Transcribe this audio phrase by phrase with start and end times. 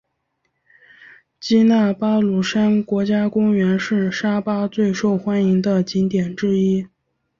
[1.39, 6.87] 基纳巴卢山国家公园是沙巴最受欢迎的景点之一。